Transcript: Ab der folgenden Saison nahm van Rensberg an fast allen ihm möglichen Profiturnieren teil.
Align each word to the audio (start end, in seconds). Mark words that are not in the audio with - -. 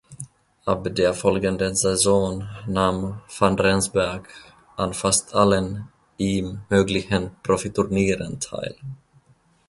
Ab 0.65 0.85
der 0.95 1.13
folgenden 1.13 1.75
Saison 1.75 2.49
nahm 2.65 3.21
van 3.37 3.55
Rensberg 3.59 4.27
an 4.75 4.95
fast 4.95 5.35
allen 5.35 5.89
ihm 6.17 6.61
möglichen 6.71 7.35
Profiturnieren 7.43 8.39
teil. 8.39 8.75